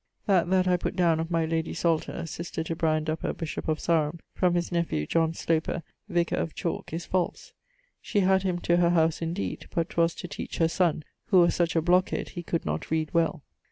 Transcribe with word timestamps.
That 0.25 0.49
that 0.49 0.67
I 0.67 0.77
putt 0.77 0.95
downe 0.95 1.19
of 1.19 1.29
my 1.29 1.45
lady 1.45 1.75
Salter 1.75 2.25
(sister 2.25 2.63
to 2.63 2.75
Brian 2.75 3.05
Duppa, 3.05 3.37
bishop 3.37 3.67
of 3.67 3.79
Sarum), 3.79 4.19
from 4.33 4.55
his 4.55 4.71
nephew 4.71 5.05
Sloper, 5.33 5.83
vicar 6.09 6.37
of 6.37 6.55
Chalke, 6.55 6.91
is 6.93 7.05
false. 7.05 7.53
She 8.01 8.21
had 8.21 8.41
him 8.41 8.57
to 8.61 8.77
her 8.77 8.89
house 8.89 9.21
indeed, 9.21 9.67
but 9.69 9.89
'twas 9.89 10.15
to 10.15 10.27
teach 10.27 10.57
her 10.57 10.67
sonne, 10.67 11.03
who 11.27 11.41
was 11.41 11.53
such 11.53 11.75
a 11.75 11.83
blockhead 11.83 12.29
he 12.29 12.41
could 12.41 12.65
not 12.65 12.89
read 12.89 13.13
well. 13.13 13.43